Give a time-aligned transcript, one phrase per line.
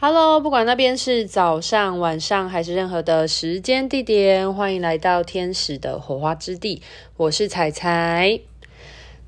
[0.00, 6.80] Hello，不管那边是早上、晚上还是任何的时间地点，欢迎来到天使的火花之地。
[7.16, 8.38] 我是彩彩。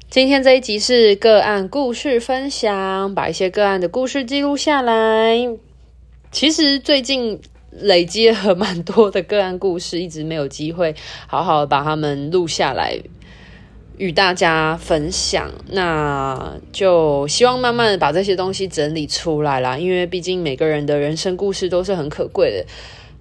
[0.09, 5.35] 今天这一集是个案故事分享，把一些个案的故事记录下来。
[6.30, 7.41] 其实最近
[7.73, 10.95] 累积了蛮多的个案故事，一直没有机会
[11.27, 12.96] 好好把它们录下来。
[14.01, 19.77] 与大家分享，那就希望慢慢的把这些东西整理出来啦。
[19.77, 22.65] 因为毕竟每个人的人生故事都是很可贵的。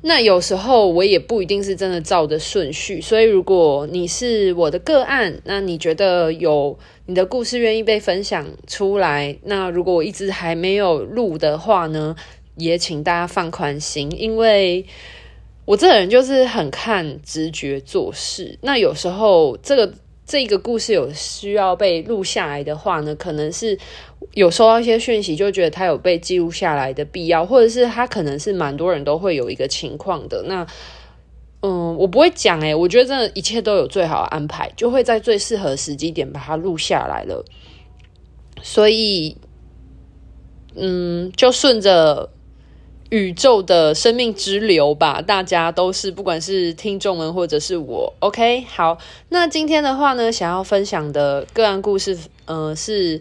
[0.03, 12.15] 那有时候我也不一定是真的照着顺序，所以如果你是我的个案，那你觉得有你的故事愿意被分享出来，那如果我一直还没有录的话呢，
[12.55, 14.85] 也请大家放宽心，因为
[15.65, 18.57] 我这个人就是很看直觉做事。
[18.61, 19.93] 那有时候这个。
[20.29, 23.75] 这个故事有需要被录下来的话呢，可能是
[24.33, 30.43] 有收到一些讯息，就觉得它有被记录下来的必要，或者是它可能是蛮多人都会有一个情况的。
[30.43, 30.67] 那，
[31.63, 37.43] 嗯，我不会讲诶，我觉得真的一切都有最好的安排，就会在最适合时机点把它录下来了。
[38.61, 39.35] 所以，
[40.75, 42.29] 嗯，就顺着。
[43.09, 48.97] 宇宙的生命之流吧，大家都是，不管是听众们或者是我，OK，好，
[49.29, 52.15] 那今天的话呢，想要分享的个案故事，
[52.45, 53.19] 呃，是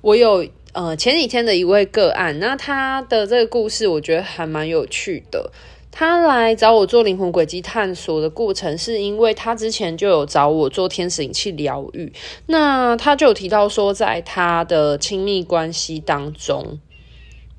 [0.00, 5.50] 我有呃前几天的一位个案，那他的这个故事我觉得还蛮有趣的。
[5.90, 12.12] 他来找我做灵魂轨迹探索的过程，是因为他之前就有找我做天使灵气疗愈，
[12.46, 16.78] 那他就有提到说，在他的亲密关系当中。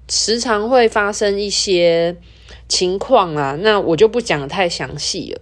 [0.09, 2.15] 时常会发生一些
[2.67, 5.41] 情况啊，那我就不讲得太详细了。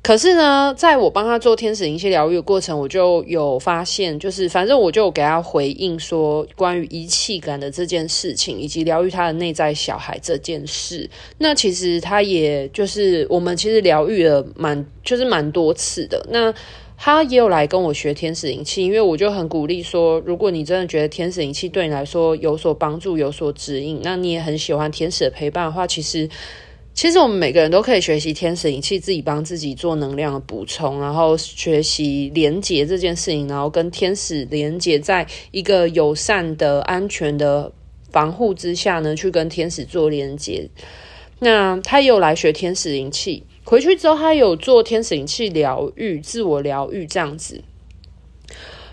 [0.00, 11.10] 可是呢，在我帮他做天使灵气疗愈的过程，我就有发现，就是反正我就给他回应说，关于遗弃感的这件事情，以及疗愈他的内在小孩这件事。
[11.36, 16.24] 那其实他也就是我们其实疗愈了蛮就是蛮多次的。
[16.30, 16.54] 那
[17.00, 26.28] 他也有来跟我学天使灵气，因为我就很鼓励说，如果你真的觉得天使灵气对你来说有所帮助、有所指引，那你也很喜欢天使的陪伴的话，其实，
[26.92, 37.72] 其实我们每个人都可以学习天使灵气，自己帮自己做能量的补充，然后学习连接这件事情，然后跟天使连接在一个友善的、安全的
[38.10, 40.68] 防护之下呢，去跟天使做连接。
[41.38, 43.44] 那他也有来学天使灵气。
[43.68, 47.62] 回去之后，他有做天使灵气疗愈、自我疗愈这样子。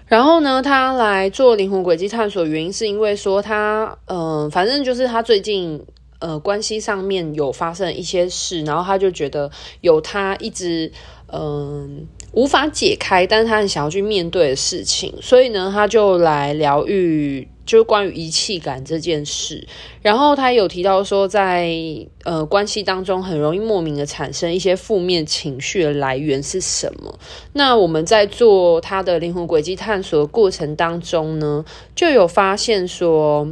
[0.05, 5.81] 然后呢，他来做灵魂轨迹探索，原因是因为说他，嗯、反正就是他最近，
[6.19, 9.49] 呃，关系上面有发生一些事，然后他就觉得
[9.79, 10.91] 有他一直，
[11.27, 11.89] 嗯、呃，
[12.33, 17.47] 无法解开，但是他很想要去面对的事情，所以呢，他就来疗愈。
[17.65, 19.67] 就是关于遗弃感这件事，
[20.01, 27.17] 然后他有提到说在，在呃关系当中很容易莫名的产生一些负面情绪的来源是什么？
[27.53, 31.65] 那我们在做他的灵魂轨迹探索的过程当中呢，
[31.95, 33.47] 就有发现说，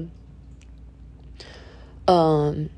[2.05, 2.69] 嗯、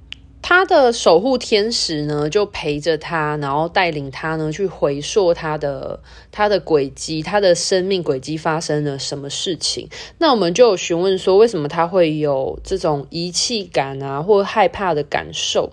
[0.47, 5.99] 他的守护天使呢，就陪着他，然后带领他呢去回溯他的
[6.31, 9.89] 他的轨迹，他的生命轨迹发生了什么事情。
[10.19, 15.71] 那我们就有询问说，为什么他会有这种遗弃感啊，或害怕的感受？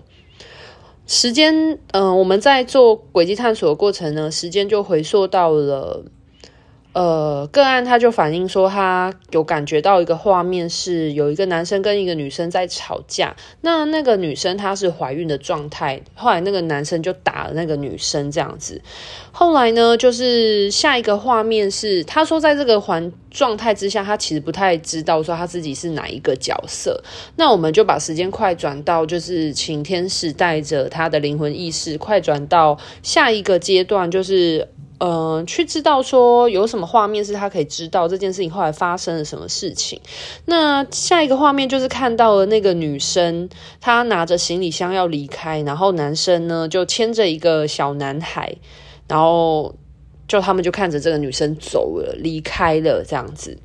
[1.05, 6.03] 时间，嗯、我们在做轨迹探索的过程呢，时间就回溯到了。
[6.93, 13.35] 呃，个案他就反映说，他有感觉到一个画面，是有一个男生跟一个女生在吵架。
[13.61, 18.79] 那那个女生她是怀孕的状态，后来那个男生就打了那个女生这样子。
[19.31, 27.03] 后来呢，就是下一个画面是，他说在这个环状态之下，他其实不太知道说他自己是哪一个角色。
[27.37, 34.67] 那我们就把时间快转到，就是请天使带着他的灵魂意识快转到下一个阶段，就是。
[35.05, 39.99] 嗯、去知道说有什么画面是他可以知道这件事情后来发生了什么事情。
[40.45, 43.49] 那下一个画面就是看到了那个女生，
[43.81, 48.55] 她拿着行李箱要离开，然后男生呢就牵着一个小男孩，
[49.09, 49.75] 然后
[50.25, 53.57] 就他们就看着这个女生走了，离开了这样子。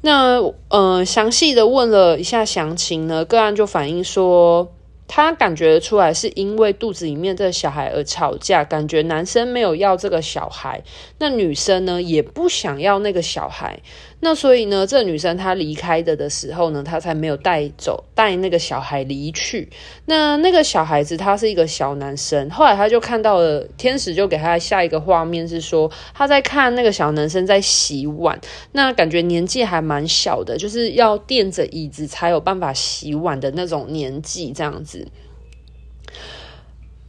[0.00, 0.40] 那
[0.70, 4.72] 嗯、呃，详细的问了一下详情呢，个案就反映说。
[5.14, 10.82] 他感觉出来是因为肚子里面这个小孩而吵架，感觉男生没有要这个小孩，
[11.18, 13.78] 那女生呢也不想要那个小孩。
[14.24, 19.68] 那所以呢，这女生她离开的的时候呢，她才没有带走带那个小孩离去。
[20.06, 28.40] 那那个小孩子他是一个小男生，后来他就看到了天使，就给他下一个画面是说他在看那个小男生在洗碗，
[28.70, 35.08] 那感觉年纪还蛮小的，就是要垫着椅子才有办法洗碗的那种年纪这样子。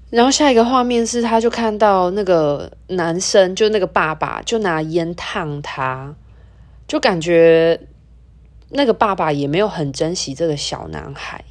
[0.09, 6.15] 然后下一个画面是，他就看到那个男生，就那个爸爸，就拿烟烫他，
[6.93, 7.79] 就感觉
[8.69, 11.43] 那个爸爸也没有很珍惜这个小男孩。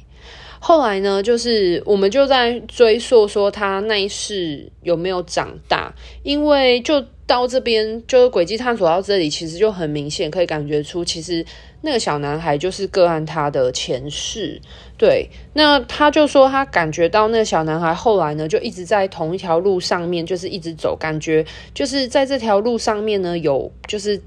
[0.57, 5.93] 后来呢，就是我们就在追溯说他那一世有没有长大，
[6.23, 11.45] 因为就到这边，就是轨迹探索到这里，其实就很明显可以感觉出，其实
[11.81, 14.61] 那个小男孩就是个案他的前世。
[14.97, 24.21] 对，那他就说他感觉到那个小男孩后来呢，就一直在同一条路上面，就是一直走，感觉就是在这条路上面呢，有就是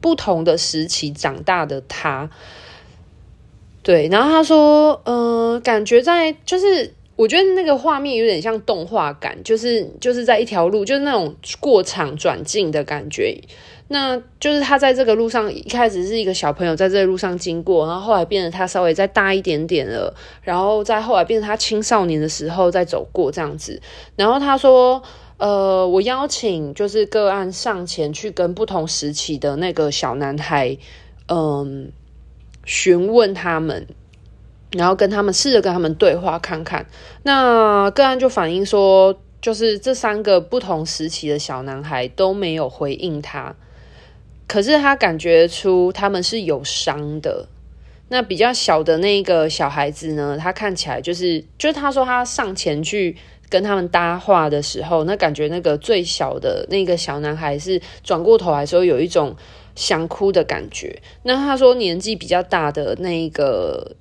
[0.00, 2.30] 不同的时期长大的他。
[3.82, 13.40] 对，然后他说，嗯、感觉在就是，我觉得那个画面有点像动画感，就是就是在一条路，就是那种过场转进的感觉。
[13.90, 23.80] 那就是他在这个路上一开始是一个小朋友在这个路上经过，然后后来变得他稍微再大一点点了，然后再后来变成他青少年的时候再走过这样子。
[24.14, 25.02] 然后他说，
[25.38, 30.76] 呃，我邀请就是个案上前去跟不同时期的那个小男孩，
[31.28, 31.90] 嗯。
[32.64, 33.86] 询问他们，
[34.72, 36.84] 然后跟他们试着跟他们对话看看。
[37.22, 43.56] 那个案就反映说，就是这三个不同时期的小男孩都没有回应他，
[44.46, 47.48] 可是他感觉出他们是有伤的。
[48.10, 53.16] 那比较小的那个小孩子呢，他看起来就是，就是他说他上前去
[53.50, 59.36] 跟他们搭话的时候，那感觉那个最小的那个小男孩是转过头来的时候有一种。
[59.78, 61.00] 想哭的感觉。
[61.22, 63.92] 那他说年纪比较大的那个，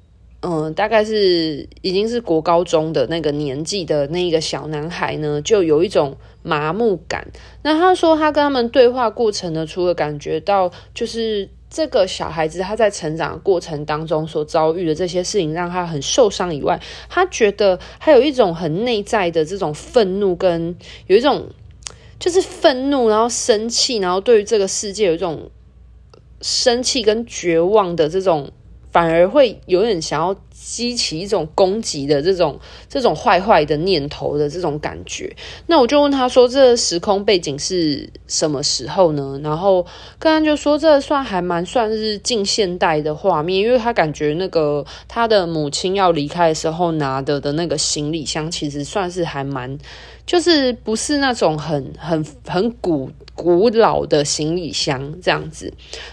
[0.42, 7.28] 嗯，大概是已经是国高中的那个年纪的那个小男孩呢，就有一种麻木感。
[7.62, 16.80] 那他说他跟他们对话过程呢，除了感觉到就是这个小孩子他在成长的过程当中所遭遇的这些事情让他很受伤以外，
[17.10, 20.76] 他觉得还有一种很内在的这种愤怒，跟
[21.08, 21.48] 有一种
[22.20, 25.50] 就是愤怒，然后生气，然后对于这个世界有一种。
[26.40, 28.52] 生气跟绝望的这种，
[28.92, 35.36] 反而会有点想要激起一种攻击的这种、这种坏坏的念头的这种感觉。
[35.68, 39.84] 那我就问他说：“这时空背景是什么时候呢？”然后
[40.20, 49.78] 刚刚就说：“这算还蛮算是近现代的画面，因为他感觉那个他的母亲要离开的时候拿的的那个行李箱，其实算是还蛮，
[50.26, 55.72] 就是不是那种很很很古。”古老的行李箱这样子，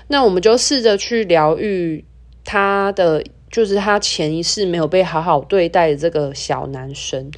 [0.09, 2.05] 那我们就试着去疗愈
[2.44, 7.31] 他的，就是他前一世没有被好好对待的这个小男生。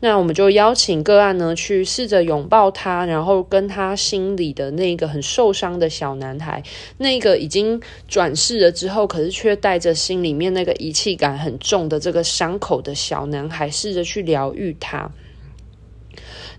[0.00, 6.62] 那我们就邀请个案呢，去试着拥抱他，然后跟他心里的那个很受伤的小男孩，
[6.98, 15.10] 那个已经转世了之后，可是却带着心里面那个遗弃感很重的这个伤口的小男孩，试着去疗愈他。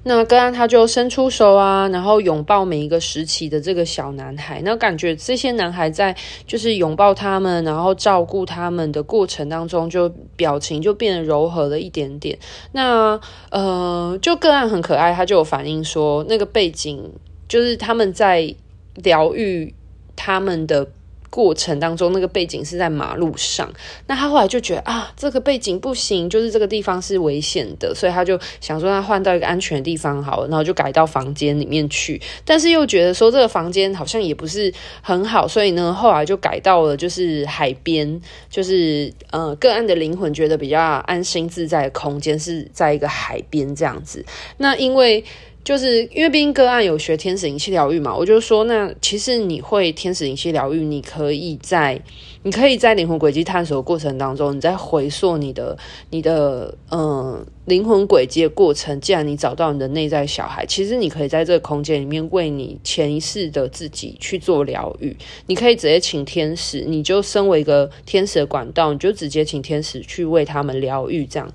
[0.08, 4.62] 那个案他就伸出手啊，然后拥抱每一个时期的这个小男孩。
[4.64, 6.16] 那感觉这些男孩在
[6.46, 12.38] 就是拥抱他们，然后照顾他们的过程当中，就表情就变得柔和了一点点。
[12.74, 13.20] 那
[13.50, 17.12] 呃，就个案很可爱，他就有反映说，那个背景
[17.48, 18.54] 就是他们在
[18.94, 19.74] 疗愈
[20.16, 20.88] 他们的。
[21.36, 23.70] 过程当中，那个背景是在马路上。
[24.08, 32.22] 那他后来就觉得啊，这个背景不行，就是这个地方是危险的，所以他就想说，他换到一个安全的地方好了，然后就改到房间里面去。
[32.46, 44.24] 但是又觉得说这个房间好像也不是很好，所以呢，后来就改到了就是海边，就是呃，个案的灵魂觉得比较安心自在的空间是在一个海边这样子。
[44.56, 45.26] 那因为。
[45.66, 52.00] 就是因为毕竟个案有学天使灵气疗愈嘛，我就说，那其实你会天使灵气疗愈，你可以在
[52.44, 55.76] 你可以在灵魂轨迹探索的过程当中，你在回溯你的
[56.12, 59.02] 你的嗯灵魂轨迹的过程。
[59.02, 65.18] 既然你找到你的内在小孩，其实你可以在这个空间里面为你前一世的自己去做疗愈。
[65.48, 71.52] 你可以直接请天使，你就身为一个天使的管道，你就直接请天使去为他们疗愈，这样。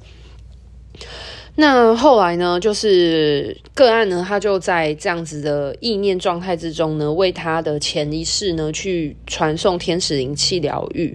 [1.57, 11.14] 那后来呢，就是个案呢，他就在这样子的意念状态之中呢，为他的前一世呢去传送天使灵气疗愈。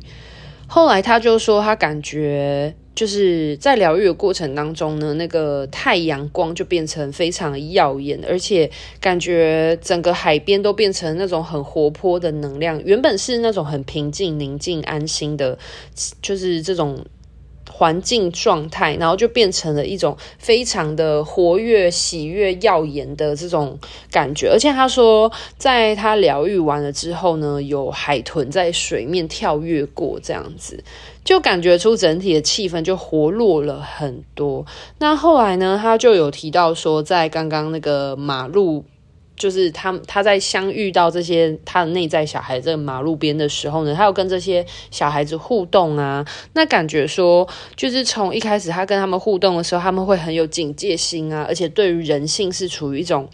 [0.67, 12.79] 后来他就说，他感觉就是在疗愈的过程当中呢，那个太阳光就变成非常耀眼，而且感觉整个海边都变成那种很活泼的能量。
[12.83, 15.57] 原本是那种很平静、宁静、安心的，
[16.21, 17.03] 就是这种。
[17.77, 23.77] 环境状态，然后就变成了一种非常的活跃、喜悦、耀眼的这种
[24.09, 24.49] 感觉。
[24.49, 30.81] 而且他说，在他疗愈完了之后呢，有海豚在水面跳跃过，这样子
[31.25, 34.65] 就感觉出整体的气氛就活络了很多。
[34.99, 38.85] 那后来呢，他就有提到说，在刚刚那个马路。
[39.35, 53.29] 就是他他在相遇到这些他的内在小孩在马路边的时候呢，他要跟这些小孩子互动啊，那感觉说就是从一开始他跟他们互动的时候，他们会很有警戒心啊，而且对于人性是处于一种。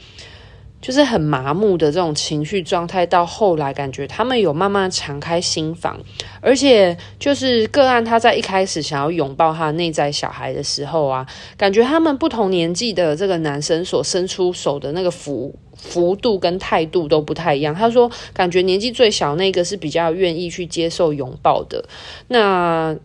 [0.81, 6.00] 就是很麻木的这种情绪状态，到后来感觉他们有慢慢敞开心房，
[6.41, 17.75] 而且就是个案他在一开始想要拥抱他内在小孩的时候啊，感觉他们不同年纪的这个男生所伸出手的那个幅幅度跟态度都不太一样。
[17.75, 21.85] 他说，感觉年纪最小那个是比较愿意去接受拥抱的，
[22.27, 22.95] 那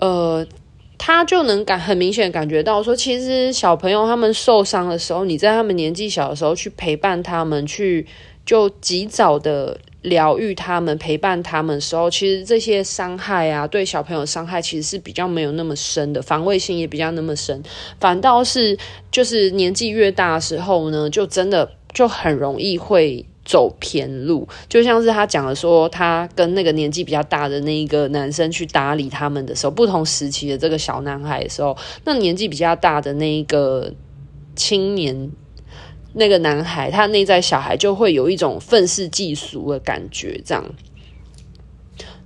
[0.00, 0.44] 呃。
[0.98, 8.06] 他就能感很明显感觉到说，其实小朋友他们受伤的时候，你在他们年纪小的时候去陪伴他们，去
[8.44, 17.62] 就及早的疗愈他们，陪伴他们的时候，其实这些伤害啊，对小朋友伤害其实是比较没有那么深的，防卫性也比较那么深，
[18.00, 18.78] 反倒是
[19.10, 23.26] 就是年纪越大的时候呢，就真的就很容易会。
[23.46, 31.74] 走偏路，就像是他讲的说，他跟那个年纪比较大的那一个男生去搭理他们的时候，不同时期的这个小男孩的时候，
[32.04, 33.94] 那年纪比较大的那一个
[34.54, 35.30] 青年，
[36.12, 40.64] 那个男孩，他内在小孩就会有一种愤世嫉俗的感觉，这样。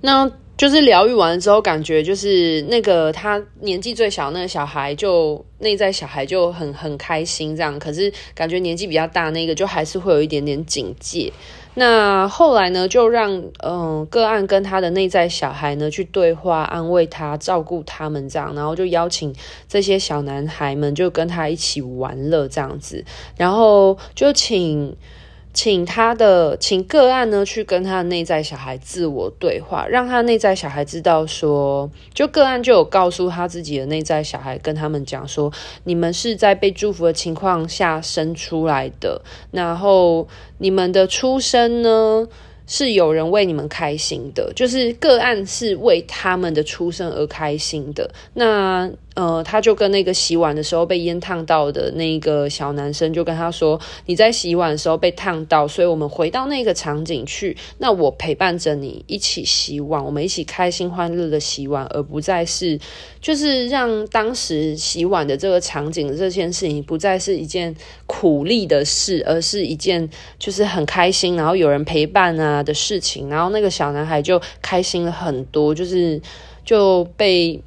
[0.01, 0.31] 那。
[0.61, 7.79] 就是疗愈完了之后，感觉就是那个他年纪最小那个小孩，就内在小孩就很很开心这样。
[7.79, 11.33] 可是感觉年纪比较大那个，就还是会有一点点警戒。
[11.73, 18.53] 那后来呢，就让嗯个案跟他的内在小孩呢去对话，安慰他，照顾他们这样。
[18.53, 19.33] 然后就邀请
[19.67, 23.03] 这些小男孩们就跟他一起玩乐这样子，
[23.35, 24.95] 然后就请。
[25.53, 35.51] 请他的请个案呢去跟他的内在小孩自我对话，让他内在小孩知道说，就个案就有告诉他自己的内在小孩，跟他们讲说，
[35.83, 40.27] 你们是在被祝福的情况下生出来的，然后
[40.59, 42.27] 你们的出生呢，
[42.65, 48.09] 是有人为你们开心的，就是个案是为他们的出生而开心的。
[48.33, 53.77] 那呃，他就跟那个洗碗的时候被烟烫到的那个小男生就跟他说
[54.07, 57.57] ：“你在洗碗的时候被烫到，所以我们回到那个场景去。
[57.79, 62.79] 那我陪伴着你一起洗碗，我们一起开心欢乐的洗碗，而不再是
[63.19, 67.75] 就是让当时洗碗的这个场景这件事情不再是一件
[68.07, 73.27] 苦力的事，而是一件就是很开心，然后有人陪伴啊的事情。
[73.27, 76.21] 然后那个小男孩就开心了很多，就是
[76.63, 77.61] 就被。”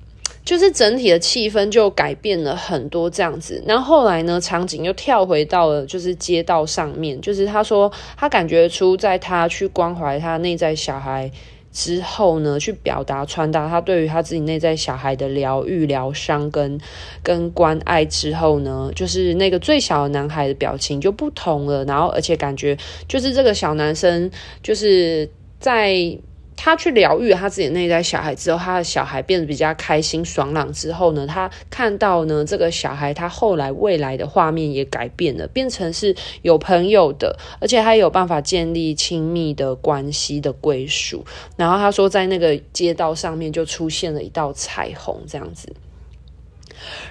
[0.44, 11.30] 就是整体的气氛就改变了很多这样子，然后后来呢，场景又跳回到了就是街道上面，就是他说他感觉出在他去关怀他内在小孩
[11.72, 16.78] 之后呢，去表达传达他对于他自己内在小孩的疗愈、疗伤跟
[17.22, 22.76] 跟关爱之后呢，就是那个最小的男孩的表情就不同了，然后而且感觉
[23.08, 24.30] 就是这个小男生
[24.62, 25.26] 就是
[25.58, 26.18] 在。
[26.56, 41.24] 他去疗愈他自己内在小孩之后，他的小孩变得比较开心爽朗之后呢，他看到呢这个小孩他后来未来的画面也改变了，变成是有朋友的，而且他有办法建立亲密的关系的归属。
[41.56, 45.68] 然后他说，在那个街道上面就出现了一道彩虹，这样子。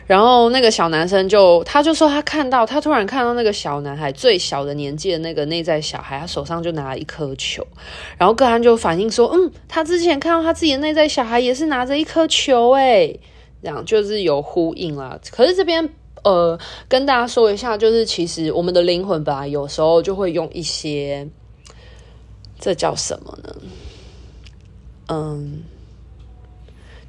[0.05, 7.65] 然后那个小男生就，他就说他看到，他突然看到那个小男孩最小的年纪的那个内在小孩，他手上就拿了一颗球。
[8.17, 13.19] 然后个案就反映说，嗯，他之前看到他自己的内在小孩也是拿着一颗球，诶，
[13.61, 15.19] 这样就是有呼应啦。
[15.31, 15.89] 可是这边
[16.23, 21.27] 呃，跟大家说一下，就是其实我们的灵魂吧，有时候就会用一些，
[22.59, 23.55] 这叫什么呢？
[25.07, 25.63] 嗯。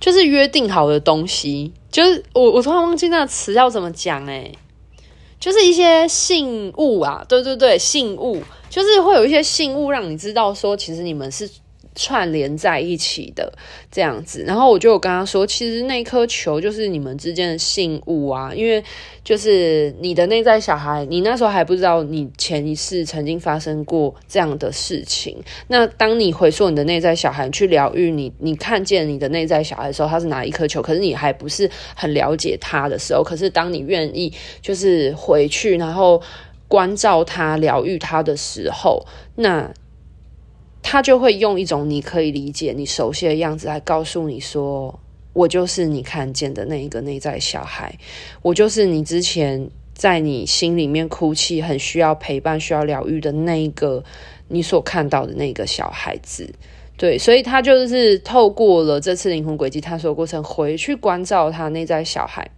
[0.04, 4.52] 就是约定好的东西，就是我我突然忘记那个词要怎么讲哎，
[5.40, 11.48] 就是一些信物啊，对对对，信物，就是会有一些信物让你知道说，其实你们是
[11.94, 13.52] 串联在一起的
[13.90, 18.82] 这样子，然后我就有跟他说，其实那颗球就是你们之间的信物啊，因为
[19.22, 25.36] 就是你的内在小孩，你那时候还不知道你前一世曾经发生过这样的事情。
[25.68, 36.20] 那当你回溯你的内在小孩去疗愈你，你看见你的内在小孩的时候，他是拿一颗球，可是你还不是很了解他的时候，可是当你愿意就是回去，然后
[36.66, 39.72] 关照他、疗愈他的时候，那。
[40.86, 45.00] 他就会用一种你可以理解、你熟悉的样子来告诉你说
[45.32, 47.98] ：“我就是你看见的那一个内在小孩，
[48.42, 54.04] 我就是你之前在你心里面哭泣、很需要陪伴、需要疗愈的那一个
[54.48, 56.54] 你所看到的那个小孩子。”
[56.96, 62.48] 对，所以他就是透过了这次灵魂轨迹探索过程，回去关照他内在小孩。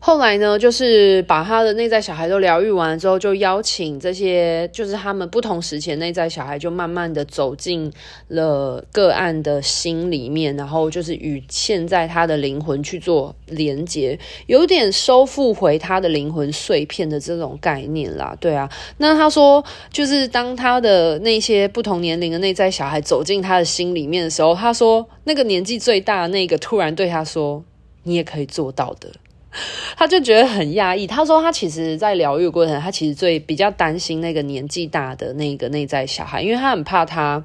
[0.00, 7.92] 后来呢，就是把他的内在小孩都疗愈完之后，就邀请这些，就是他们不同时期内在小孩，就慢慢的走进
[8.28, 18.36] 了个案的心里面，然后就是与现在他的灵魂去做连接，有点收复回他的灵魂碎片的这种概念啦。
[18.40, 27.64] 对啊，那他说，就是当他的那些不同年龄的内在小孩走进他的心里面的时候，他说，那个年纪最大的那个突然对他说
[28.04, 29.10] ：“你也可以做到的。”
[29.96, 31.06] 他就觉得很压抑。
[31.06, 37.44] 他说，他其实，在疗愈过程，他其实最比较担心那个年纪大的那个内在小孩，因为他很怕他。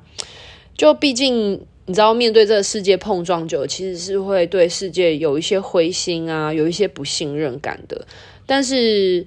[0.76, 8.06] 就毕竟，你知道，面对这个世界碰撞久，其实是会对世界有一些灰心啊，有一些不信任感的。
[8.46, 9.26] 但是，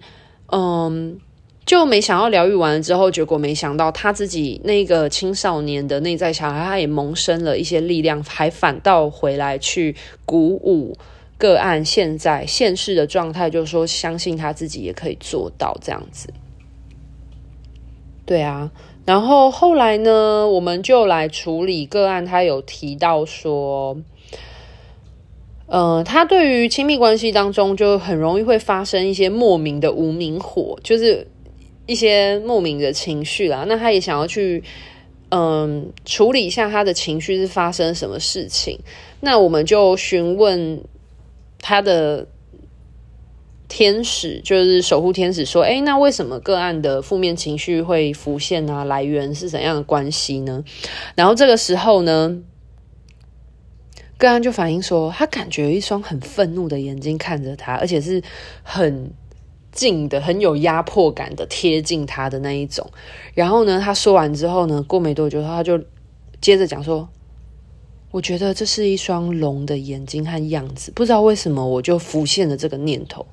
[0.53, 1.19] 嗯，
[1.65, 10.97] 就没想到疗愈完了之后，结果没想到他自己那个青少年的内在小孩，他也萌生了一些力量，还反倒回来去鼓舞。
[11.39, 16.33] 个案现在现世的状态，就是说相信他自己也可以做到这样子。
[18.25, 18.73] 对啊，
[19.05, 22.25] 然后后来呢，我们就来处理个案。
[22.27, 23.97] 他有提到说，
[25.67, 31.29] 呃，他对于亲密关系当中就很容易会发生一些莫名的无名火，就是
[31.87, 33.65] 一些莫名的情绪啦。
[33.69, 34.65] 那他也想要去，
[35.29, 38.77] 嗯、处理一下他的情绪是发生什么事情。
[39.21, 40.83] 那我们就询问。
[41.59, 42.27] 他的
[43.69, 48.85] 天使就是守护天使说：“诶，那为什么个案的负面情绪会浮现啊？
[48.85, 50.63] 来源是怎样的关系呢？”
[51.17, 52.39] 然后这个时候呢，
[54.17, 58.23] 个案就反映说，他感觉有一双很愤怒的眼睛看着他，而且是
[58.63, 59.11] 很
[59.73, 62.89] 近的、很有压迫感的贴近他的那一种。
[63.35, 65.83] 然后呢，他说完之后呢，过没多久，他就
[66.41, 67.09] 接着讲说。
[68.17, 73.27] 我觉得这是一双龙的眼睛和样子，不知道为什么我就浮现了这个念头。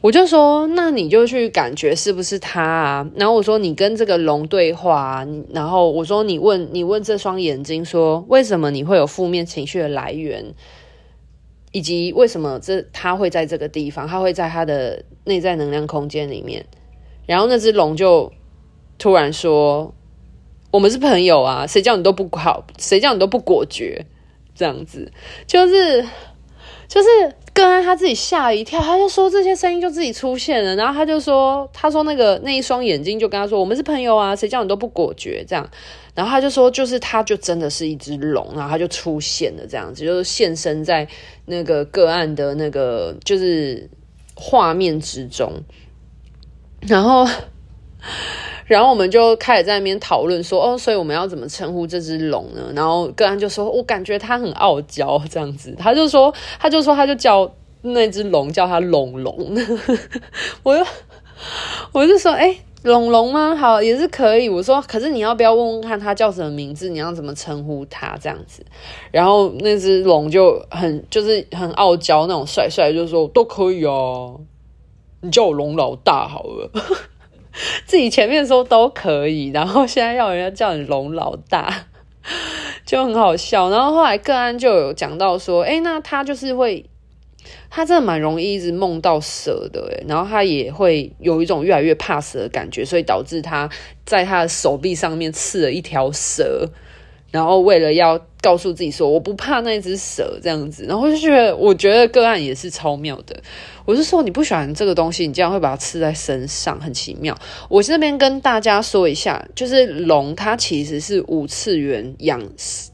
[0.00, 3.10] 我就说，那你就去感觉是不是他啊？
[3.14, 5.28] 然后我说，你跟这个龙对话啊。
[5.52, 10.54] 然后我说，你问你问这双眼睛说，为什么你会有负面情绪的来源，
[11.72, 16.64] 以及为什么这他会在这个地方，他会在他的内在能量空间里面。
[17.26, 18.32] 然后那只龙就
[18.96, 19.92] 突然说。
[20.76, 24.04] 我们是朋友啊，谁叫你都不好，谁叫你都不果决，
[24.54, 25.10] 这样子
[25.46, 26.06] 就是
[26.86, 27.08] 就是
[27.54, 35.66] 个案他自己吓一跳，他就说这些声音就自己出现了，然后他就说，他说那个那一双眼睛就跟他说，我们是朋友啊，谁叫你都不果决这样，
[36.14, 41.08] 然后他就说，就是他就真的是一只龙，然后他就出现了这样子，就是现身在
[41.46, 43.88] 那个个案的那个就是
[44.34, 45.54] 画面之中，
[46.80, 47.26] 然后。
[48.66, 52.72] 然后我们就开始在那边讨论说，哦，所以我们要怎么称呼这只龙呢？
[52.74, 55.74] 然后个案就说，我感觉它很傲娇，这样子。
[55.78, 57.48] 他就说，他就说，他就叫
[57.82, 59.56] 那只龙叫它龙龙。
[60.64, 60.84] 我就
[61.92, 63.54] 我就说，哎，龙龙吗？
[63.54, 64.48] 好，也是可以。
[64.48, 66.88] 我说，可是你要不要问问看它叫什么名字？
[66.88, 68.18] 你要怎么称呼它？
[68.20, 68.64] 这样子。
[69.12, 74.40] 然后那只龙就很就是很傲娇那种帅帅，就说都可以哦，
[75.20, 76.70] 你叫我龙老大好了。
[77.86, 81.86] 自己前面说都可以，然后现在要人家叫你龙老大，
[82.84, 83.70] 就很好笑。
[83.70, 86.84] 然后后来个案就有讲到说，哎，那他就是会，
[87.70, 93.70] 他真的蛮容易一直梦到蛇的，然后他也会有一种越来越怕蛇的感觉，所以导致他
[94.04, 96.68] 在他的手臂上面刺了一条蛇。
[97.32, 103.36] 然后为了要告诉自己说我不怕那只蛇这样子，然后就觉得我觉得个案也是超妙的。
[103.86, 107.38] 我是说你不喜欢这个东西，你竟然会把它刺在身上，很奇妙。
[107.70, 112.42] 我这边跟大家说一下，就是龙它其实是五次元养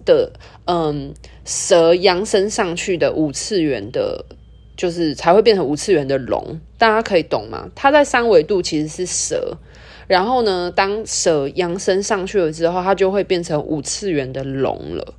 [0.04, 0.30] 的，
[0.66, 1.14] 嗯，
[1.46, 4.26] 蛇扬升上去的五次元的，
[4.76, 6.60] 就是才会变成五次元的龙。
[6.76, 7.70] 大家可以懂吗？
[7.74, 9.56] 它在三维度其实是蛇。
[10.06, 15.14] 然后呢，当蛇扬升上去了之后，它就会变成五次元的龙了。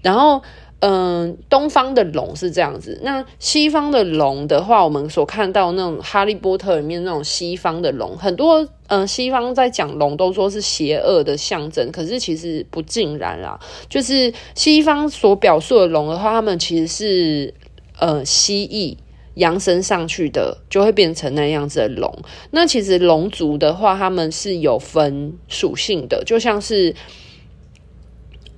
[0.00, 0.42] 然后。
[0.84, 13.60] 嗯，东方的龙是这样子，那西方的龙的话，我们所看到那种《哈利波特》里面那种西方的龙，很多嗯，西方在讲龙都说是邪恶的象征，可是其实不尽然啦。
[13.88, 17.54] 就是西方所表述的龙的话，他们其实是
[18.00, 18.96] 呃蜥蜴
[19.34, 22.12] 扬升上去的，就会变成那样子的龙。
[22.50, 26.92] 那其实龙族的话，他们是有分属性的，就像是。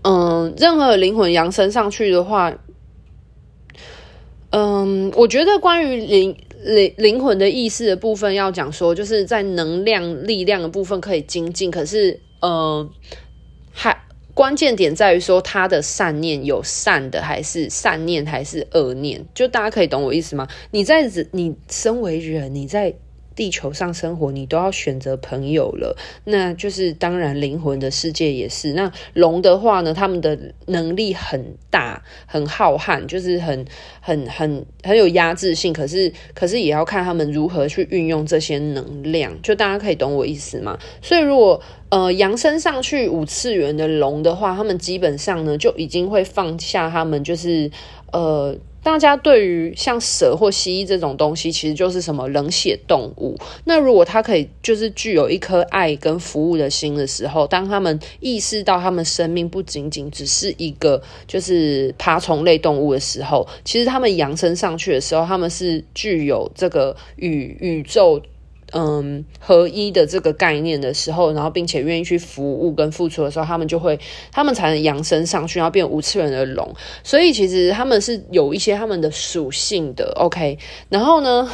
[0.06, 2.52] 嗯，任何灵魂扬升上去的话，
[4.50, 12.90] 嗯，我觉得关于灵灵灵魂的意识的部分要讲说，就是在能量力量的部分可以精进，可是，嗯，
[13.72, 13.98] 还
[14.34, 20.46] 关键点在于说他的善念有善的还是善念还是恶念，就大家可以懂我意思吗？
[20.70, 22.94] 你在你身为人，你在。
[23.37, 28.73] 地球上生活，你都要选择朋友了，那就是当然灵魂的世界也是。
[28.73, 33.64] 那龙的话呢，他们的能力很大，很浩瀚，就是很
[34.01, 35.73] 很很很有压制性。
[35.73, 40.79] 可是可是也要看他们如何去运用这些能量，就大家可以懂我意思吗？
[41.03, 47.70] 所以如果呃扬升上去五次元的龙的话，他们基本上呢就已经会放下他们，就是
[48.12, 48.57] 呃。
[48.85, 53.37] 大家对于像蛇或蜥蜴这种东西，其实就是什么冷血动物。
[53.64, 68.23] 那如果它可以就是具有一颗爱跟服务的心的时候，当他们意识到他们生命不仅仅只是一个就是爬虫类动物的时候，其实他们扬升上去的时候，他们是具有这个与宇宙。
[68.76, 74.00] 嗯，合一的这个概念的时候，然后并且愿意去服务跟付出的时候，他们就会，
[74.32, 76.74] 他们才能扬升上去，然后变无次元的龙。
[77.04, 80.12] 所以其实他们是有一些他们的属性的。
[80.16, 80.58] OK，
[80.88, 81.48] 然后呢，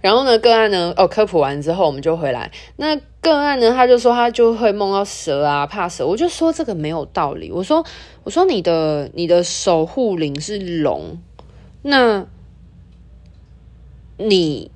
[0.00, 2.50] 然后呢，个案呢，哦，科普完之后我们就回来。
[2.76, 6.06] 那个案呢，他就说他就会梦到蛇啊，怕蛇。
[6.06, 7.52] 我就说这个没有道理。
[7.52, 7.84] 我说，
[8.22, 11.18] 我说你的你的守护灵是龙，
[11.82, 12.26] 那
[14.16, 14.70] 你。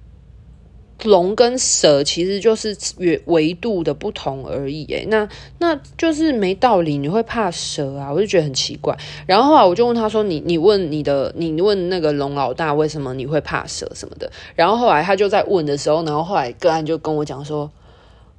[1.04, 8.12] 龙跟蛇其实就是维维度的不同而已，诶，那那就是没道理，你会怕蛇啊？
[8.12, 8.96] 我就觉得很奇怪。
[9.26, 17.70] 然后后来我就问他说：“你你问你的，你问那个龙老大为什么你会怕蛇什么的？”然后后来他就在问的时候，然后后来个案就跟我讲说。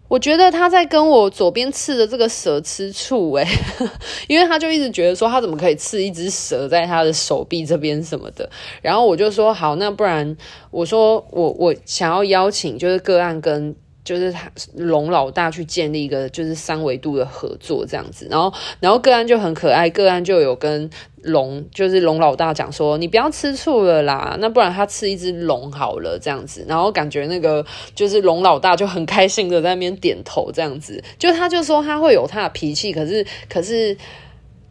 [0.09, 3.47] 我觉得他在跟我左边刺的这个蛇吃醋诶，
[4.27, 8.49] 因为他就一直觉得说他怎么可以刺一只蛇在他的手臂这边什么的，
[8.81, 10.35] 然后我就说好，那不然
[10.71, 13.73] 我说我我想要邀请就是个案跟。
[14.09, 20.89] 就是他龙老大去建立一个就是三维度的合作这样子，然后然后个案就很可爱，个案就有跟
[21.21, 33.95] 龙就是龙老大讲说，你不要吃醋了啦，那不然他吃一只龙好了这样子，然后感觉那个就是龙老大就很开心的在那边点头这样子，就他就说他会有他的脾气，可是可是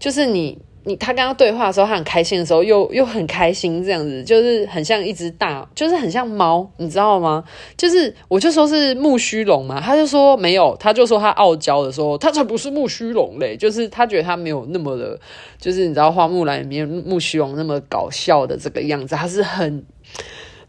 [0.00, 0.58] 就是你。
[0.88, 7.44] 你他跟他对话的时候，他很开心的时候，又又很开心，这样子就是很像一只大，就是很像猫，你知道吗？
[7.76, 15.20] 就是我就说是木须龙嘛，他就说没有，他就说他傲娇的时候，他才不是木须龙嘞，就是他觉得他没有那么的，
[15.60, 19.84] 就是你知道花木兰里面木须龙那么搞笑的这个样子，他是很。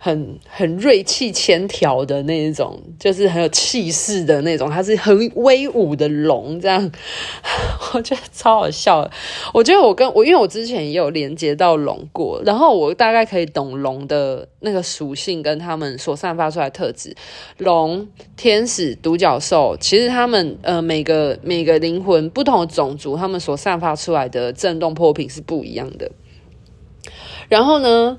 [0.01, 6.89] 很很锐气千条的那一种，就是很有气势的那种，它是很威武的龙，这样
[7.93, 9.11] 我觉得超好笑。
[9.53, 17.13] 我觉得我跟我，因为我之前也有连接到龙过，然后我大概可以懂龙的那个属性跟他们所散发出来的特质。
[17.57, 18.07] 龙、
[18.37, 26.09] 天使、独角兽，其实他们呃每个每个灵魂不同的种族，他们所散发出来的震动波频是不一样的。
[27.49, 28.17] 然后呢，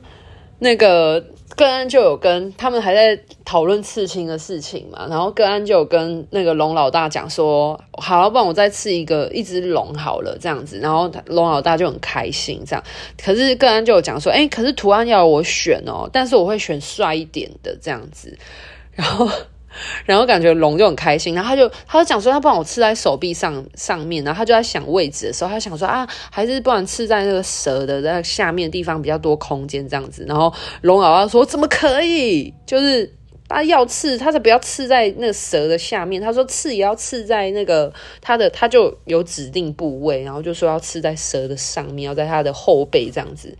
[0.59, 1.25] 那个。
[1.61, 12.83] 个案就有跟他们还在讨论刺青的事情嘛，然后个安就有跟那个龙老大讲说，好，不然我再刺一个一只龙好了，这样子，然后龙老大就很开心这样。
[13.23, 18.38] 可是个安就有讲说，哎，可是图案要我选哦，但是我会选帅一点的这样子，
[18.92, 19.29] 然后。
[20.04, 30.24] 然后感觉龙就很开心，然后他就他就讲说，他帮我刺在手臂上上面，然后他就在想位置的时候，他想说啊，还是不然刺在那个蛇的在下面地方比较多空间这样子。
[30.26, 30.52] 然后
[30.83, 32.52] 龙老大说怎么可以？
[32.66, 33.14] 就是
[33.48, 36.20] 他要刺，他才不要刺在那个蛇的下面。
[36.20, 43.56] 他说刺也要刺在那个他的，他就有指定部位，然后就说要刺在蛇的上面，要在他的后背这样子。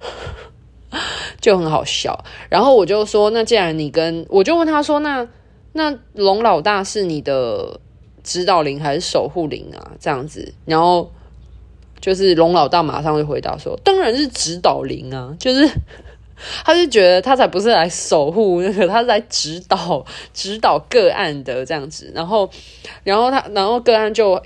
[1.40, 2.24] 就很好笑。
[2.48, 5.28] 然后我就说，那既然你跟我就问他说，那。
[5.72, 7.80] 那龙老大是你的
[8.22, 9.92] 指导灵还是守护灵啊？
[10.00, 11.10] 这样子，然后
[12.00, 15.68] 就是龙老大马上就回答说：“当然是指导灵啊！”就是
[16.64, 22.10] 他就觉得他才不是来守护那个，他是来指导指导个案的这样子。
[22.14, 22.48] 然后，
[23.04, 24.42] 然后他，然后个案就。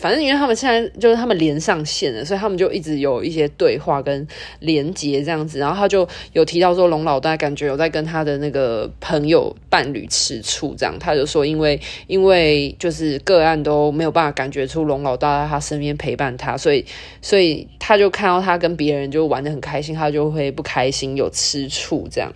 [0.00, 4.26] 反正因为他们现在就是他们连上线了，所以他们就一直有一些对话跟
[4.60, 5.58] 连接这样子。
[5.58, 16.84] 然后他就有提到说，龙老大感觉有在跟他的那个朋友伴侣吃醋，这样他就说，因为因为就是个案都没有办法感觉出龙老大在他身边陪伴他，所以
[17.20, 22.32] 所以他就看到他跟别人就玩得很开心，他就会不开心，有吃醋这样。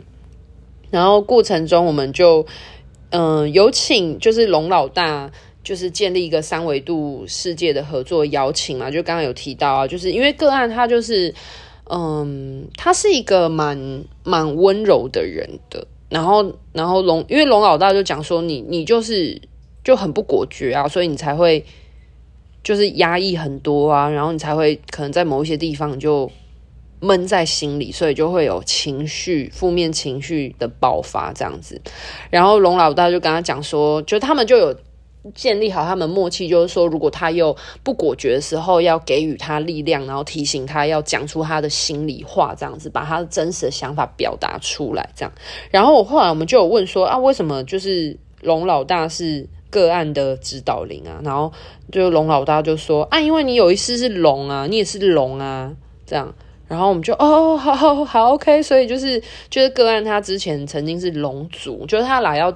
[0.90, 2.46] 然后过程中我们就
[3.10, 5.30] 嗯、有请就是龙老大。
[5.64, 11.34] 就是建立一个三维度世界的合作邀请嘛，就刚刚有提到啊，就是因为个案他就是，
[11.90, 19.40] 嗯，他是一个蛮蛮温柔的人的，然后然后龙，因为龙老大就讲说你你就是
[19.82, 21.64] 就很不果决啊，所以你才会
[22.62, 26.30] 就是压抑很多啊，然后你才会可能在某一些地方就
[27.00, 31.80] 闷在心里，所以就会有情绪负面情绪的爆发这样子，
[32.28, 34.76] 然后龙老大就跟他讲说，就他们就有。
[35.34, 45.32] 建立好他们默契，就是说，如果他又不果决的时候，要给予他力量，然后提醒他要讲出他的心里话，这样子把他的真实的想法表达出来，这样。
[45.70, 51.18] 然后我后来我们就有问说啊，为什么就是龙老大是个案的指导灵啊？
[51.24, 51.50] 然后
[51.90, 55.72] 就龙老大就说啊，因为你有一次是龙啊，你也是龙啊，
[56.04, 56.34] 这样。
[56.68, 58.62] 然后我们就哦，好好好，OK。
[58.62, 62.54] 所以就是就是个案他之前曾经是龙族，就是他来要。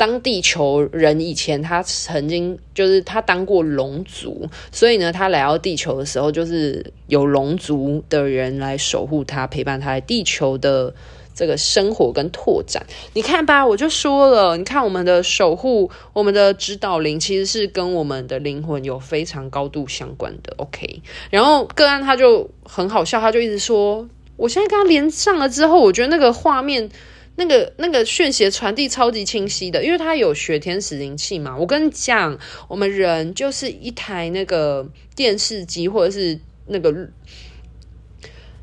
[0.00, 10.94] 当地球人以前，他曾经就是他当过龙族，所以呢，他来到地球的时候，就是有龙族的人来守护他，陪伴他在地球的
[11.34, 12.82] 这个生活跟拓展。
[13.12, 20.54] 你看吧，我就说了，你看我们的守护，我们的指导灵，其实是跟我们的灵魂有非常高度相关的。
[20.56, 24.08] OK，然后个案他就很好笑，他就一直说，
[24.38, 26.88] 我现在跟他连上了之后，我觉得那个画面。
[27.36, 31.56] 那个那个讯息传递超级清晰的，因为他有学天使灵气嘛。
[31.56, 32.38] 我跟你讲，
[32.68, 36.90] 我们人就是一台那个电视机，或者是那个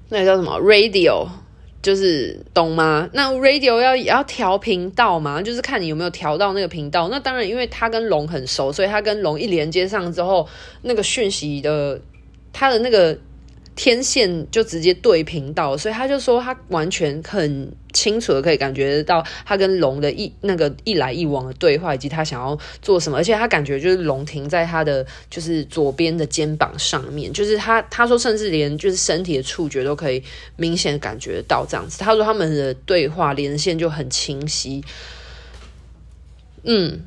[0.09, 1.27] 那个叫什么 radio，
[1.81, 3.09] 就是懂吗？
[3.13, 7.07] 那 radio 要要调频道嘛，就是看你有没有调到那个频道。
[7.09, 10.47] 那当然，因为他跟龙很熟，所以他跟龙一连接上之后，
[10.83, 11.99] 那个讯息的
[12.53, 13.17] 他的那个。
[13.77, 30.23] 天线就直接对频道，所以他就说他完全很清楚的可以感觉到他跟龙的一那个一来一往的对话，以及他想要做什么，而且他感觉就是龙停在他的就是左边的肩膀上面，就是他他说甚至连就是身体的触觉都可以
[30.55, 31.99] 明显感觉到这样子。
[31.99, 34.83] 他说他们的对话连线就很清晰，
[36.63, 37.05] 嗯，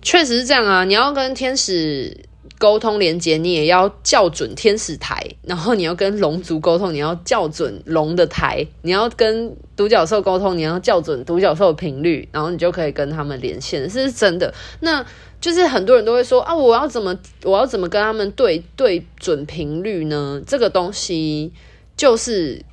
[0.00, 2.16] 确实是这样啊，你要跟天使。
[2.58, 14.52] 沟通连接，你也要校准天使台，然后你要跟龙族沟通，你要校准龙的台，你要跟独角兽沟通，你要校准独角兽的频率，然后你就可以跟他们连线，是真的。
[14.80, 15.04] 那
[15.40, 20.42] 就是很多人都会说啊，我要怎么，我要怎么跟他们对对准频率呢？
[20.46, 21.52] 这个东西
[21.96, 22.64] 就是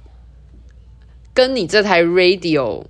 [1.34, 2.84] 跟你这台 radio。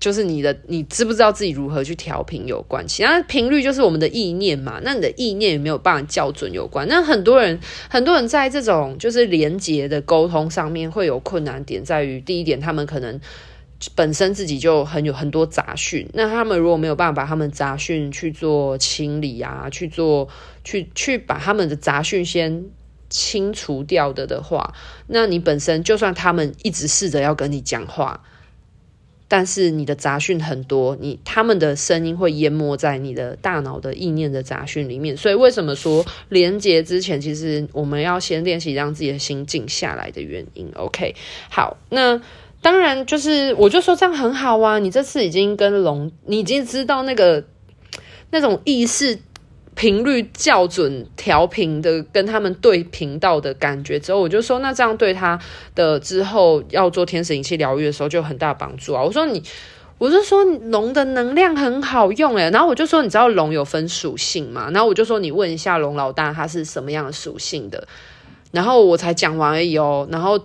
[0.00, 2.88] 就是你的，你知不知道自己如何去调频有关？
[2.88, 4.80] 其他频率就是我们的意念嘛。
[4.82, 6.88] 那你的意念有没有办法校准有关？
[6.88, 7.60] 那很多人，
[7.90, 13.20] 很多人在这种就是连接的沟通上面会有困难点，在于第一点，他们可能
[13.94, 16.08] 本身自己就很有很多杂讯。
[16.14, 20.26] 那他们如果没有办法把他们杂讯去做清理啊，去做
[20.64, 22.64] 去去把他们的杂讯先
[23.10, 24.72] 清除掉的的话，
[25.08, 28.22] 那你本身就算他们一直试着要跟你讲话。
[29.32, 40.68] 但是你的杂讯很多，你他们的声音会淹没在你的大脑的意念的杂讯里面，所以为什么说连接之前，其实我们要先练习让自己的心静下来的原因。
[40.74, 41.14] OK，
[41.48, 42.20] 好，那
[42.60, 47.44] 当然就是我就说这样很好啊，你这次已经跟龙，你已经知道那个
[48.32, 49.20] 那种意识。
[49.80, 55.40] 频率校准调频的跟他们对频道的感觉之后，我就说那这样对他
[55.74, 59.02] 的之后要做天使灵气疗愈的时候就有很大帮助啊！
[59.02, 59.42] 我说你，
[59.96, 64.70] 我就说龙的能量很好用诶，然后我就说你知道龙有分属性嘛？
[64.70, 67.88] 然后我就说你问一下龙老大他是什么样的属性的，
[68.52, 70.38] 然后我才讲完而已哦，然后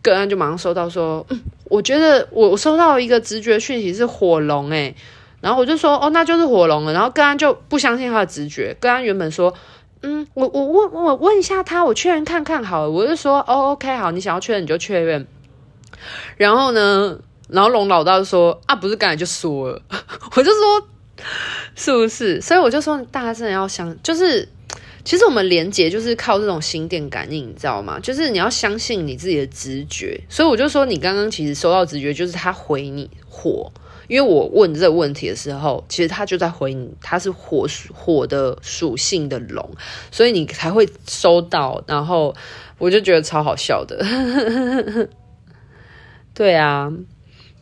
[0.00, 4.96] 个案就马上收到说，嗯，我觉得我我收到一个直觉讯息是火龙诶。
[5.40, 6.92] 然后我就说，哦，那就是火龙了。
[6.92, 8.76] 然后个案就不相信他的直觉。
[8.80, 9.54] 个案原本说，
[10.02, 12.90] 嗯，我我问我问一下他，我确认看看好了。
[12.90, 15.26] 我就说，哦，OK，好，你想要确认你就确认。
[16.36, 19.82] 然后呢，然后龙老大说，啊，不是刚才就说了。
[20.36, 20.88] 我就说，
[21.74, 22.40] 是不是？
[22.40, 24.48] 所以我就说，大家真的要想，就是。
[25.04, 27.98] 其实我们连接就是靠这种心电感应，你知道吗？
[27.98, 30.20] 就是你要相信你自己的直觉。
[30.28, 33.72] 所以我就说，你刚刚其实收到直觉，就是他回你火。
[34.08, 39.70] 因为我问这个问题的时候，其实他就在回你，他是火火的属性的龙，
[40.10, 41.84] 所以你才会收到。
[41.86, 42.34] 然后
[42.78, 44.04] 我就觉得超好笑的，
[46.34, 46.90] 对啊。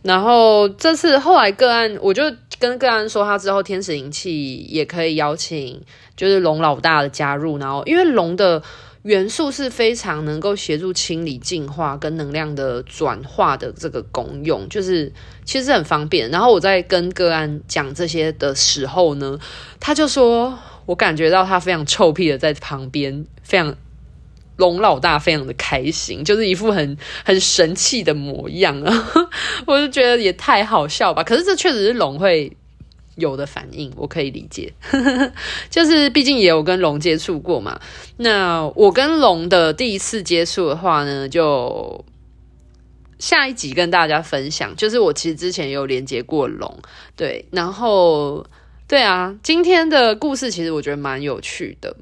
[0.02, 2.22] 然后这次后来个案，我就
[2.58, 5.82] 跟个案说，他之后天使灵气也可以邀请，
[6.16, 7.58] 就是龙老大的加入。
[7.58, 8.62] 然后因为龙的。
[9.06, 15.12] 元素是非常能够协助清理、净化跟能量的转化的这个功用，就是
[15.44, 16.28] 其实很方便。
[16.30, 19.38] 然后我在跟个案讲这些的时候呢，
[19.78, 23.76] 他就说我感觉到他非常臭屁的在旁边，非常
[24.56, 29.08] 龙老大，非常的开心，就是一副很很神气的模样啊！
[29.68, 31.22] 我就觉得也太好笑吧。
[31.22, 32.56] 可是这确实是龙会。
[33.16, 34.72] 有的反应我可以理解，
[35.68, 37.80] 就是毕竟也有跟龙接触过嘛。
[38.18, 42.04] 那我跟龙的第一次接触的话呢，就
[43.18, 44.76] 下一集跟大家分享。
[44.76, 46.78] 就是我其实之前有连接过龙，
[47.16, 48.46] 对，然后
[48.86, 51.96] 对啊，今天的故事其实我觉得蛮有趣的。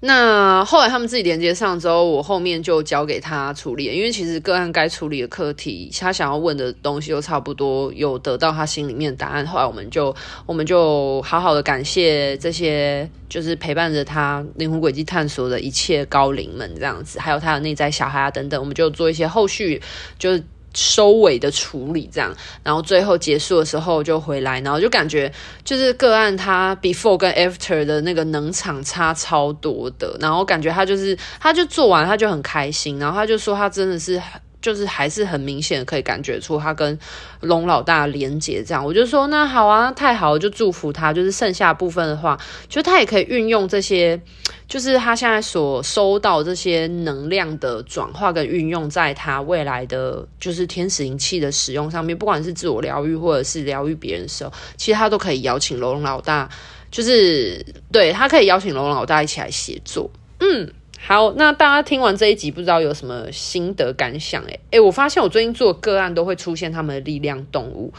[0.00, 9.46] 那后来他们自己连接上之后，我后面就交给他处理，因为其实个案该处理的课题，他想要问的东西都差不多有得到他心里面的答案。
[9.46, 19.80] 后来我们就 我们就好好的感谢这些就是陪伴着他灵魂轨迹探索的一切高龄们这样子，还有他的内在小孩啊等等，我们就做一些后续
[20.18, 20.42] 就是。
[20.74, 25.32] 收尾的处理，这样，然后最后结束的时候就回来，然后就感觉
[25.64, 34.20] 就是个案他 before 跟 after 的那个能场差超多的，然后感觉他就是他就做完他就很开心，然后他就说他真的是。
[34.64, 36.98] 就是还是很明显可以感觉出他跟
[37.40, 41.12] 龙老大连接，这样我就说那好啊，太好了，就祝福他。
[41.12, 44.18] 就是剩下部分的话，就他也可以运用这些，
[44.66, 56.48] 就是他现在所收到这些能量的转化跟运用，在他未来的就是天使灵气的使用上面，不管是自我疗愈或者是疗愈别人的时候，其实他都可以邀请龙老大，
[56.90, 60.72] 就是对他可以邀请龙老大一起来协作，嗯。
[61.06, 64.42] 好，那大家听完这一集，不知道有什么心得感想？
[64.44, 67.92] 诶诶，我发现我最近做个案都会出现他们的力量动物。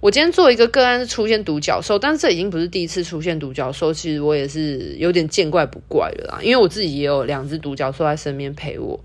[0.00, 6.38] 我今天做一个个案是出现独角兽，但是这已经不是第一次出现独角兽，其实我也是有点见怪不怪了啦。
[6.42, 8.98] 因为我自己也有两只独角兽在身边陪我。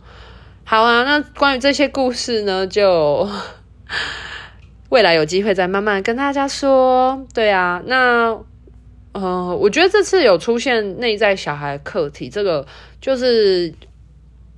[0.64, 3.30] 好啊，那关于这些故事呢，就
[4.90, 7.28] 未来有机会再慢慢跟大家说。
[7.32, 8.40] 对啊，那。
[9.14, 12.66] 嗯，我觉得这次有出现内在小孩课题，这个
[13.02, 13.74] 就是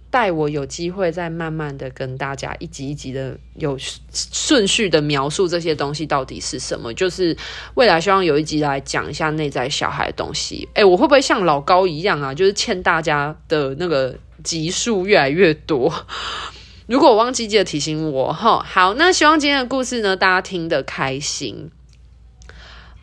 [0.09, 3.77] 带我有机会再慢慢的跟大家一集一集的有
[4.11, 6.93] 顺序的描述这些东西到底是什么。
[6.93, 7.35] 就是
[7.75, 10.67] 未来希望有一集来讲一下内在小孩的东西。
[10.73, 12.33] 诶，我会不会像老高一样啊？
[12.33, 16.05] 就是欠大家的那个集数越来越多。
[16.87, 18.61] 如果我忘记记得提醒我哈。
[18.67, 21.71] 好，那希望今天的故事呢，大家听得开心。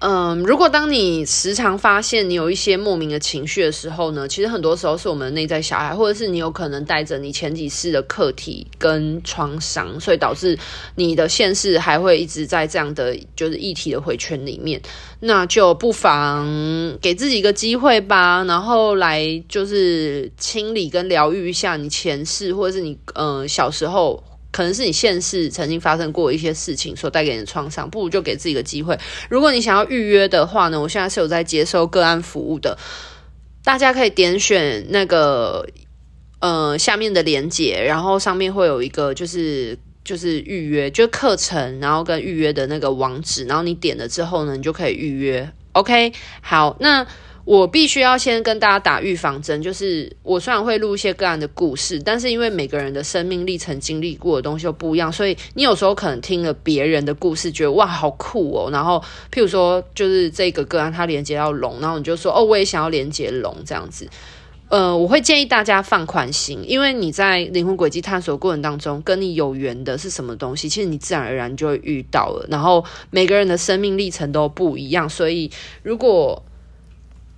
[0.00, 10.56] 嗯，如果当你时常发现你有一些莫名的情绪的时候呢，其实很多时候是我们内在小孩，或者是你有可能带着你前几世的课题跟创伤，所以导致
[10.94, 14.80] 你的现世还会一直在这样的就是议题的回圈里面，
[15.18, 16.46] 那就不妨
[17.00, 24.22] 给自己一个机会吧，然后来就是清理跟疗愈一下你前世，或者是你嗯小时候。
[24.58, 28.98] 可能是你现世曾经发生过一些事情所带给你的创伤，不如就给自己个机会。
[29.30, 32.76] 如果你想要预约的话呢，我现在是有在接受个案服务的，
[33.62, 35.64] 大家可以点选那个
[36.40, 45.48] 呃下面的链接，然后上面会有一个就是就是预约，就课程，然后跟预约的那个网址，然后你点了之后呢，你就可以预约。
[45.74, 47.06] OK，好，那。
[47.48, 64.06] 我必须要先跟大家打预防针，就是我虽然会录一些个案的故事，但是因为每个人的生命历程经历过的东西又不一样，所以你有时候可能听了别人的故事，觉得哇好酷哦，然后譬如说就是这个个案它连接到龙，然后你就说哦我也想要连接龙这样子，
[64.68, 75.50] 呃，我会建议大家放宽心，因为你在灵魂轨迹探索过程当中，跟你有缘的是什么东西，其实你自然而然就会遇到了，然后每个人的生命历程都不一样，所以
[75.82, 76.44] 如果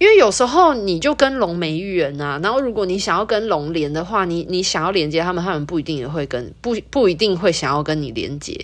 [0.01, 8.59] 因为有时候你就跟龙没缘啊，然后如果你想要跟龙连的话，你你想要连接他们，他们不一定也会跟不不一定会想要跟你连接，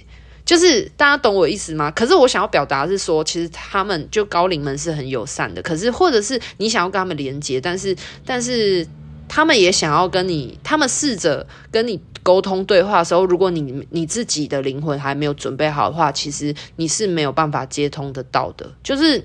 [0.46, 1.90] 就是大家懂我意思吗？
[1.90, 7.94] 可是我想要表达是说，其实他们就高龄们是很友善的，可是或者是你想要跟他们连接，但是
[8.24, 8.86] 但是
[9.28, 19.22] 他们也想要跟你，他们试着跟你沟通对话的时候，如果你你自己的灵魂还没有准备好的话，其实你是没有办法接通得到的，就是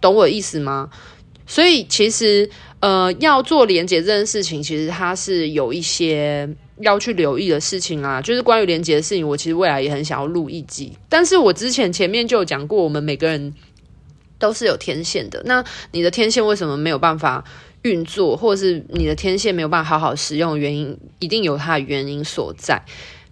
[0.00, 0.90] 懂我意思吗？
[1.46, 2.48] 所以其实
[2.80, 6.48] 呃，要做连接这件事情，其实它是有一些
[6.80, 8.20] 要去留意的事情啊。
[8.20, 10.92] 就是关于连接的事情，我其实未来也很想要录一集。
[11.08, 13.54] 但是我之前前面就有讲过，我们每个人
[14.38, 15.40] 都是有天线的。
[15.46, 17.42] 那你的天线为什么没有办法
[17.82, 22.82] 运作，或者是你的天线没有办法好好使用原因，一定有它的原因所在。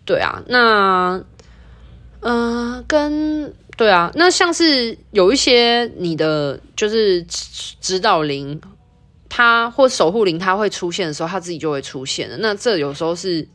[0.06, 1.22] 对啊，那
[2.20, 3.54] 嗯、呃，跟。
[3.76, 7.24] 对啊，那像是有一些你的就是
[7.80, 8.60] 指导灵，
[9.28, 12.36] 他或守护灵，他会出现的时候，他自己就会出现了。
[12.38, 13.48] 那这有时候是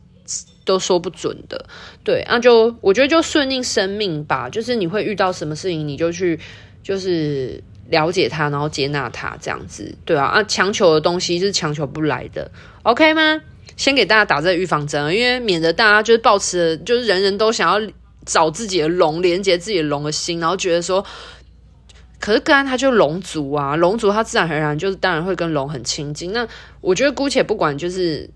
[0.66, 1.64] 都说不准的。
[2.04, 6.38] 对，那就我觉得就顺应生命吧，就是你会遇到什么事情，你就去
[6.82, 9.94] 就是了解它，然后接纳它，这样子。
[10.04, 12.50] 对啊，啊，强求的东西是强求不来的
[12.82, 13.40] ，OK 吗？
[13.78, 17.90] 先给大家打这预防针，因为免得大家就是抱持，就是人人都想要。
[18.26, 21.04] 找自己的龙，连接自己的龙的心，然后觉得说，
[22.18, 26.32] 可是个案他就龙族啊，龙族他自然而然就是当然会跟龙很亲近。
[26.32, 26.46] 那
[26.80, 28.28] 我觉得姑且不管，就是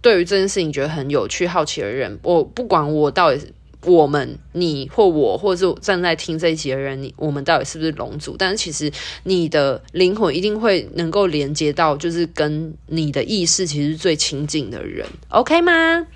[0.00, 8.36] 对于这件事情觉得很有趣、好奇的人，我不管我到底我们你或我，或者是站在听这一集的人，你我们到底是不是龙族？
[8.38, 8.90] 但是其实
[9.24, 16.06] 你的灵魂一定会能够连接到，就是跟你的意识其实最亲近的人，OK 吗？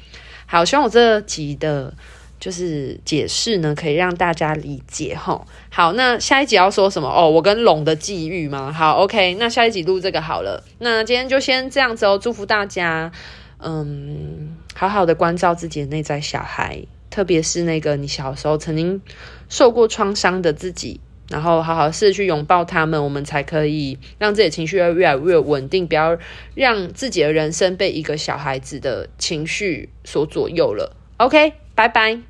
[0.46, 1.92] 好，希望我这集的。
[2.41, 5.43] 就是解释呢，可以让大家理解齁。
[5.70, 7.09] 好，那下一集要说什么？
[7.09, 8.72] 哦，我跟龙的际遇吗？
[8.72, 10.62] 好，OK，那下一集录这个好了。
[10.78, 13.11] 那今天就先这样子哦，祝福大家，
[13.59, 16.80] 嗯，好好的关照自己的内在小孩，
[17.11, 19.03] 特别是那个你小时候曾经
[19.49, 26.16] 受过创伤的自己，然后好好试着去拥抱他们，我们才可以让自己的情绪越来越稳定，不要
[26.55, 30.95] 让自己的人生被一个小孩子的情绪所左右了。
[31.16, 31.55] OK。
[31.78, 32.28] 拜拜。